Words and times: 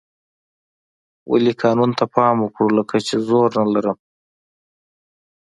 ولې 1.31 1.53
قانون 1.63 1.91
ته 1.99 2.05
پام 2.15 2.35
وکړو 2.41 2.69
لکه 2.77 2.95
چې 3.07 3.15
زور 3.27 3.49
نه 3.59 3.65
لرم. 3.73 3.97